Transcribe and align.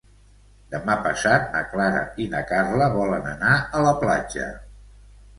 Demà 0.75 0.93
passat 1.07 1.43
na 1.55 1.59
Clara 1.73 1.99
i 2.25 2.25
na 2.31 2.41
Carla 2.51 2.87
volen 2.95 3.27
anar 3.33 3.53
a 3.81 3.83
la 3.89 3.93
platja. 4.05 4.49